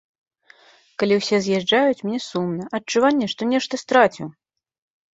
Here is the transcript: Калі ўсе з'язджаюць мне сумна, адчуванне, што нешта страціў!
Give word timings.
Калі 1.03 1.13
ўсе 1.19 1.37
з'язджаюць 1.49 2.03
мне 2.09 2.19
сумна, 2.31 2.63
адчуванне, 2.81 3.31
што 3.37 3.41
нешта 3.55 3.73
страціў! 3.85 4.27